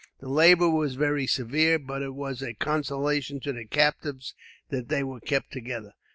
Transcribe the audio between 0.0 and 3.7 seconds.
The labour was very severe, but it was a consolation to the